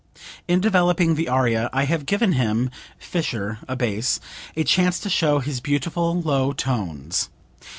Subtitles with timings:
[0.47, 4.19] In developing the aria I have given him (Fischer, a bass)
[4.57, 7.29] a chance to show his beautiful low tones.